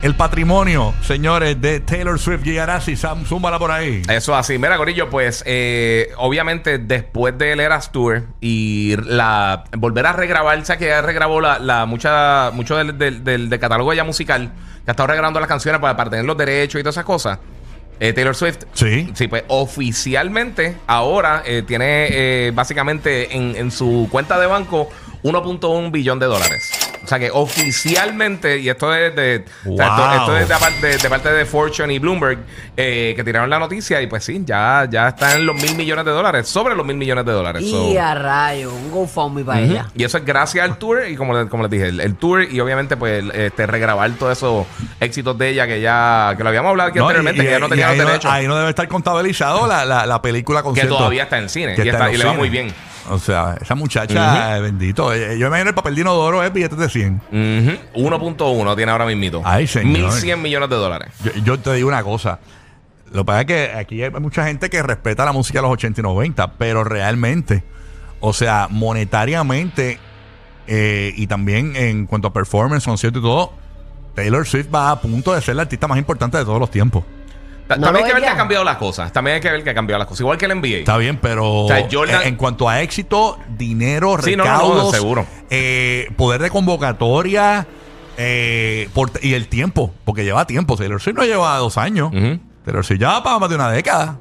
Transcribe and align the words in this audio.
El 0.00 0.14
patrimonio, 0.14 0.94
señores, 1.02 1.60
de 1.60 1.80
Taylor 1.80 2.20
Swift 2.20 2.44
llegará 2.44 2.80
si 2.80 2.94
Sam, 2.94 3.26
súmala 3.26 3.58
por 3.58 3.72
ahí. 3.72 4.02
Eso 4.08 4.36
así. 4.36 4.56
Mira, 4.56 4.76
Corillo, 4.76 5.10
pues 5.10 5.42
eh, 5.44 6.10
obviamente 6.18 6.78
después 6.78 7.36
del 7.36 7.58
Eras 7.58 7.90
Tour 7.90 8.22
y 8.40 8.94
la 9.06 9.64
volver 9.76 10.06
a 10.06 10.12
regrabar, 10.12 10.64
sea 10.64 10.76
que 10.78 10.86
ya 10.86 11.02
regrabó 11.02 11.40
la, 11.40 11.58
la 11.58 11.84
mucha, 11.84 12.52
mucho 12.52 12.76
del, 12.76 12.96
del, 12.96 13.24
del- 13.24 13.50
del 13.50 13.58
catálogo 13.58 13.92
ya 13.92 14.04
musical, 14.04 14.52
que 14.84 14.88
ha 14.88 14.92
estado 14.92 15.08
regrabando 15.08 15.40
las 15.40 15.48
canciones 15.48 15.80
para, 15.80 15.96
para 15.96 16.10
tener 16.10 16.24
los 16.26 16.36
derechos 16.38 16.80
y 16.80 16.84
todas 16.84 16.94
esas 16.94 17.04
cosas. 17.04 17.40
Eh, 17.98 18.12
Taylor 18.12 18.36
Swift. 18.36 18.58
Sí. 18.74 19.10
Sí, 19.14 19.26
pues 19.26 19.42
oficialmente 19.48 20.76
ahora 20.86 21.42
eh, 21.44 21.64
tiene 21.66 22.06
eh, 22.12 22.52
básicamente 22.54 23.36
en, 23.36 23.56
en 23.56 23.72
su 23.72 24.06
cuenta 24.12 24.38
de 24.38 24.46
banco 24.46 24.88
1.1 25.24 25.90
billón 25.90 26.20
de 26.20 26.26
dólares. 26.26 26.87
O 27.04 27.06
sea 27.06 27.18
que 27.18 27.30
oficialmente, 27.30 28.58
y 28.58 28.68
esto 28.68 28.94
es 28.94 29.14
de, 29.14 29.44
o 29.66 29.76
sea, 29.76 29.86
esto, 29.88 30.12
esto 30.14 30.36
es 30.38 30.48
de, 30.48 30.54
aparte- 30.54 30.86
de- 30.86 30.96
de 30.98 31.08
parte 31.08 31.32
de 31.32 31.46
Fortune 31.46 31.94
y 31.94 31.98
Bloomberg, 31.98 32.38
eh, 32.76 33.12
que 33.16 33.24
tiraron 33.24 33.48
la 33.48 33.58
noticia 33.58 34.00
y 34.02 34.06
pues 34.06 34.24
sí, 34.24 34.42
ya, 34.44 34.86
ya 34.90 35.08
está 35.08 35.34
en 35.34 35.46
los 35.46 35.54
mil 35.56 35.74
millones 35.74 36.04
de 36.04 36.10
dólares, 36.10 36.48
sobre 36.48 36.74
los 36.74 36.84
mil 36.84 36.96
millones 36.96 37.24
de 37.24 37.32
dólares. 37.32 37.64
So- 37.68 37.90
Y 37.92 37.96
a 37.96 38.14
rayo, 38.14 38.72
un 38.72 38.90
GoFundMe 38.90 39.44
para 39.44 39.60
ella. 39.60 39.86
Y 39.94 40.04
eso 40.04 40.18
es 40.18 40.24
gracias 40.24 40.64
al 40.64 40.76
tour 40.78 41.06
y 41.08 41.16
como, 41.16 41.34
le- 41.36 41.48
como 41.48 41.62
les 41.62 41.70
dije, 41.70 41.86
el, 41.88 42.00
el 42.00 42.14
tour 42.16 42.42
y 42.42 42.60
obviamente 42.60 42.96
pues 42.96 43.24
este 43.32 43.66
regrabar 43.66 44.10
todos 44.12 44.36
esos 44.36 44.66
éxitos 45.00 45.36
de 45.38 45.50
ella 45.50 45.66
que 45.66 45.80
ya 45.80 46.34
que 46.36 46.42
lo 46.42 46.48
habíamos 46.50 46.70
hablado 46.70 46.90
aquí 46.90 46.98
No, 46.98 47.04
anteriormente, 47.06 47.42
y- 47.42 47.46
que 47.46 47.50
ya 47.52 47.58
no 47.58 47.68
tenía 47.68 47.88
ahí, 47.88 47.96
los 47.96 48.04
no, 48.04 48.10
derechos. 48.12 48.30
ahí 48.32 48.46
no 48.46 48.56
debe 48.56 48.70
estar 48.70 48.88
contabilizado 48.88 49.66
la, 49.66 49.84
la, 49.84 50.04
la 50.06 50.20
película 50.22 50.60
que 50.60 50.64
concierto. 50.64 50.96
todavía 50.98 51.22
está 51.24 51.38
en 51.38 51.44
el 51.44 51.50
cine 51.50 51.74
que 51.74 51.84
y, 51.84 51.88
está 51.88 51.98
está- 51.98 52.08
en 52.08 52.14
y 52.14 52.18
le 52.18 52.24
va 52.24 52.32
muy 52.34 52.48
bien. 52.50 52.72
O 53.10 53.18
sea, 53.18 53.56
esa 53.60 53.74
muchacha, 53.74 54.56
eh, 54.56 54.60
bendito. 54.60 55.12
eh, 55.12 55.38
Yo 55.38 55.46
imagino 55.48 55.70
el 55.70 55.74
papel 55.74 55.94
de 55.94 56.00
inodoro 56.02 56.42
es 56.42 56.52
billetes 56.52 56.78
de 56.78 56.88
100. 56.88 57.14
Ujú. 57.94 58.08
1.1 58.08 58.76
tiene 58.76 58.92
ahora 58.92 59.06
mismito. 59.06 59.42
Ay, 59.44 59.66
señor. 59.66 60.10
1.100 60.12 60.36
millones 60.38 60.68
de 60.70 60.76
dólares. 60.76 61.12
Yo, 61.24 61.32
yo 61.44 61.58
te 61.58 61.72
digo 61.74 61.88
una 61.88 62.02
cosa. 62.02 62.38
Lo 63.12 63.22
que 63.22 63.24
pasa 63.24 63.40
es 63.40 63.46
que 63.46 63.72
aquí 63.74 64.02
hay 64.02 64.10
mucha 64.10 64.44
gente 64.46 64.68
que 64.68 64.82
respeta 64.82 65.24
la 65.24 65.32
música 65.32 65.58
de 65.60 65.62
los 65.62 65.72
80 65.72 66.00
y 66.00 66.04
90, 66.04 66.52
pero 66.58 66.84
realmente, 66.84 67.64
o 68.20 68.32
sea, 68.32 68.68
monetariamente 68.70 69.98
eh, 70.66 71.14
y 71.16 71.26
también 71.26 71.74
en 71.76 72.06
cuanto 72.06 72.28
a 72.28 72.32
performance, 72.32 72.84
concierto 72.84 73.18
y 73.20 73.22
todo, 73.22 73.52
Taylor 74.14 74.46
Swift 74.46 74.66
va 74.74 74.90
a 74.90 75.00
punto 75.00 75.32
de 75.32 75.40
ser 75.40 75.56
la 75.56 75.62
artista 75.62 75.88
más 75.88 75.96
importante 75.96 76.36
de 76.36 76.44
todos 76.44 76.60
los 76.60 76.70
tiempos. 76.70 77.04
No 77.68 77.76
También 77.76 77.96
hay 78.04 78.10
que 78.10 78.14
ver 78.14 78.22
que 78.22 78.28
ha 78.30 78.36
cambiado 78.36 78.64
las 78.64 78.76
cosas. 78.78 79.12
También 79.12 79.34
hay 79.36 79.40
que 79.40 79.50
ver 79.50 79.62
que 79.62 79.70
ha 79.70 79.74
cambiado 79.74 79.98
las 79.98 80.08
cosas. 80.08 80.20
Igual 80.20 80.38
que 80.38 80.46
el 80.46 80.52
NBA. 80.60 80.78
Está 80.78 80.96
bien, 80.96 81.18
pero 81.20 81.66
sea, 81.68 81.86
Jordan- 81.90 82.22
en, 82.22 82.28
en 82.28 82.36
cuanto 82.36 82.68
a 82.68 82.80
éxito, 82.80 83.38
dinero, 83.56 84.16
Sí, 84.22 84.36
no, 84.36 84.44
no, 84.44 84.50
no, 84.50 84.56
recaudos, 84.58 84.94
seguro. 84.94 85.26
eh, 85.50 86.08
poder 86.16 86.40
de 86.42 86.50
convocatoria 86.50 87.66
eh, 88.16 88.88
por- 88.94 89.10
y 89.22 89.34
el 89.34 89.48
tiempo, 89.48 89.92
porque 90.04 90.24
lleva 90.24 90.46
tiempo. 90.46 90.76
Taylor 90.76 91.00
Swift 91.00 91.16
no 91.16 91.24
lleva 91.24 91.56
dos 91.58 91.76
años. 91.78 92.08
Ujú. 92.12 92.40
Taylor 92.64 92.84
Swift 92.84 93.00
ya 93.00 93.08
va 93.10 93.22
para 93.22 93.38
más 93.38 93.48
de 93.48 93.54
una 93.56 93.70
década 93.70 94.18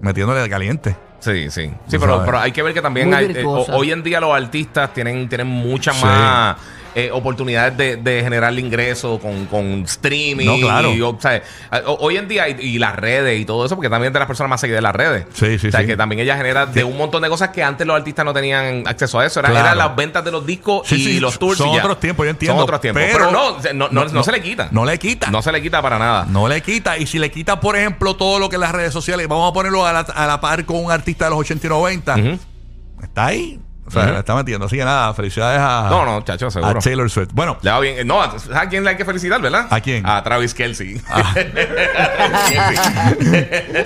metiéndole 0.00 0.40
de 0.40 0.48
caliente. 0.48 0.96
Sí, 1.20 1.50
sí. 1.50 1.70
Sí, 1.86 1.98
pero, 1.98 2.22
pero 2.24 2.38
hay 2.40 2.50
que 2.50 2.62
ver 2.62 2.72
que 2.72 2.80
también 2.80 3.12
hay- 3.12 3.26
eh, 3.26 3.44
hoy 3.44 3.92
en 3.92 4.02
día 4.02 4.20
los 4.20 4.34
artistas 4.34 4.92
tienen, 4.94 5.28
tienen 5.28 5.46
muchas 5.46 5.96
Sí. 5.96 6.04
más 6.04 6.56
eh, 6.94 7.10
oportunidades 7.12 7.76
de, 7.76 7.96
de 7.96 8.22
generar 8.22 8.56
ingresos 8.58 9.20
con, 9.20 9.46
con 9.46 9.82
streaming. 9.84 10.46
No, 10.46 10.56
claro. 10.58 10.92
y, 10.92 11.00
o 11.00 11.16
sea, 11.20 11.42
o- 11.86 11.98
hoy 12.00 12.16
en 12.16 12.28
día, 12.28 12.48
y, 12.48 12.56
y 12.60 12.78
las 12.78 12.96
redes 12.96 13.40
y 13.40 13.44
todo 13.44 13.64
eso, 13.66 13.76
porque 13.76 13.88
también 13.90 14.10
es 14.10 14.12
de 14.14 14.18
las 14.18 14.26
personas 14.26 14.50
más 14.50 14.60
seguidas 14.60 14.78
de 14.78 14.82
las 14.82 14.94
redes. 14.94 15.26
Sí, 15.34 15.58
sí, 15.58 15.68
O 15.68 15.70
sea, 15.70 15.80
sí. 15.80 15.86
que 15.86 15.96
también 15.96 16.20
ella 16.20 16.36
genera 16.36 16.66
de 16.66 16.84
un 16.84 16.96
montón 16.96 17.22
de 17.22 17.28
cosas 17.28 17.50
que 17.50 17.62
antes 17.62 17.86
los 17.86 17.96
artistas 17.96 18.24
no 18.24 18.32
tenían 18.34 18.82
acceso 18.86 19.18
a 19.20 19.26
eso. 19.26 19.40
Era, 19.40 19.50
Claro. 19.50 19.66
eran 19.66 19.78
las 19.78 19.94
ventas 19.96 20.24
de 20.24 20.30
los 20.30 20.44
discos 20.46 20.86
Sí, 20.88 20.96
y 21.16 21.20
los 21.20 21.38
tours. 21.38 21.58
son 21.58 21.68
y 21.68 21.74
ya. 21.76 21.80
otros 21.80 22.00
tiempos, 22.00 22.24
yo 22.26 22.30
entiendo, 22.30 22.54
Son 22.56 22.62
otros 22.64 22.80
tiempos. 22.80 23.02
Pero, 23.04 23.18
pero- 23.18 23.30
no, 23.30 23.72
no, 23.74 23.88
no, 23.90 24.04
no 24.12 24.22
se 24.22 24.32
le 24.32 24.40
quita. 24.42 24.68
No 24.72 24.84
le 24.84 24.98
quita. 24.98 25.30
No 25.30 25.42
se 25.42 25.52
le 25.52 25.62
quita 25.62 25.80
para 25.82 25.98
nada. 25.98 26.26
No 26.28 26.48
le 26.48 26.60
quita. 26.62 26.98
Y 26.98 27.06
si 27.06 27.18
le 27.18 27.30
quita, 27.30 27.60
por 27.60 27.76
ejemplo, 27.76 28.16
todo 28.16 28.38
lo 28.38 28.48
que 28.48 28.58
las 28.58 28.72
redes 28.72 28.92
sociales, 28.92 29.28
vamos 29.28 29.50
a 29.50 29.52
ponerlo 29.54 29.86
a 29.86 29.92
la, 29.92 30.00
a 30.00 30.26
la 30.26 30.40
par 30.40 30.64
con 30.64 30.84
un 30.84 30.90
artista 30.90 31.24
de 31.26 31.30
los 31.30 31.38
80 31.40 31.66
y 31.66 31.70
90, 31.70 32.14
Ujú. 32.16 32.38
está 33.02 33.26
ahí. 33.26 33.60
O 33.90 33.92
sea, 33.92 34.12
la 34.12 34.18
está 34.20 34.34
metiendo. 34.36 34.66
Así 34.66 34.76
que 34.76 34.84
nada, 34.84 35.12
felicidades 35.14 35.60
a, 35.60 35.88
No, 35.90 36.04
no, 36.04 36.22
chacho, 36.22 36.46
a 36.46 36.50
seguro. 36.50 36.80
Taylor 36.80 37.10
Swift. 37.10 37.30
Bueno, 37.32 37.58
Le 37.60 37.70
va 37.70 37.80
bien. 37.80 38.06
No, 38.06 38.22
¿sabes 38.22 38.48
a 38.56 38.68
quién 38.68 38.84
le 38.84 38.90
hay 38.90 38.96
que 38.96 39.04
felicitar, 39.04 39.40
verdad? 39.40 39.66
¿A 39.68 39.80
quién? 39.80 40.06
A 40.06 40.22
Travis 40.22 40.54
Kelsey. 40.54 40.94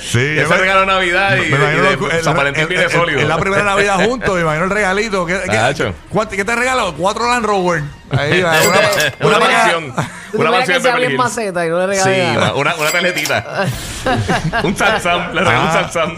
sí. 0.00 0.18
Ese 0.18 0.46
me- 0.48 0.56
regalo 0.58 0.86
Navidad 0.86 1.36
y, 1.36 1.40
me 1.50 1.56
imagino 1.56 1.84
y 1.84 1.88
de 1.90 1.96
lo- 1.96 2.10
el- 2.10 2.22
San 2.22 2.36
Valentín 2.36 2.62
el- 2.64 2.68
viene 2.68 2.84
el- 2.84 2.90
sólido. 2.90 3.20
En 3.20 3.28
la 3.28 3.38
primera 3.38 3.62
Navidad 3.64 4.04
juntos, 4.04 4.34
me 4.34 4.42
imagino 4.42 4.64
el 4.64 4.70
regalito. 4.70 5.26
¿Qué, 5.26 5.40
qué, 5.48 6.36
qué 6.36 6.44
te 6.44 6.56
regaló? 6.56 6.94
Cuatro 6.94 7.28
Land 7.28 7.46
Rover. 7.46 7.82
Ahí, 8.10 8.42
va, 8.42 8.52
una, 9.20 9.38
una. 9.78 10.08
¿Tú 10.34 10.40
Una 10.40 10.50
mansión 10.50 10.82
sea 10.82 10.94
Beverly 10.96 11.14
Hills. 11.14 11.24
maceta 11.24 11.64
y 11.64 11.68
no 11.68 11.86
le 11.86 11.94
Sí, 11.94 12.04
regalé 12.04 12.34
nada? 12.34 12.54
una, 12.54 12.74
una 12.74 12.90
tarjetita. 12.90 13.66
un 14.64 14.76
Samsung. 14.76 15.32
Le 15.34 15.40
regaló 15.40 15.58
Ah. 15.60 15.82
un 15.86 15.92
Samsung. 15.92 16.12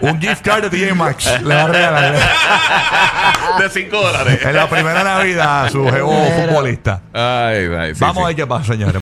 Un 0.00 0.20
gift 0.20 0.42
card 0.44 0.62
de 0.62 0.70
TJ 0.70 0.94
Maxx. 0.94 1.42
Le 1.42 1.54
va 1.54 1.62
a 1.62 1.66
regalar. 1.66 2.14
de 3.58 3.70
5 3.70 3.96
dólares. 4.00 4.38
En 4.44 4.54
la 4.54 4.68
primera 4.68 5.02
Navidad, 5.02 5.68
su 5.70 5.84
jevo 5.90 6.12
Mira. 6.12 6.46
futbolista. 6.46 7.00
Ay, 7.12 7.68
ay, 7.78 7.94
sí, 7.94 8.00
Vamos 8.00 8.16
sí. 8.18 8.22
a 8.22 8.26
ver 8.28 8.36
qué 8.36 8.46
pasa, 8.46 8.64
señores. 8.72 8.94